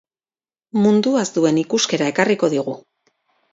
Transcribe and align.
Munduaz 0.85 1.27
duen 1.37 1.61
ikuskera 1.65 2.09
ekarriko 2.15 2.53
digu. 2.57 2.77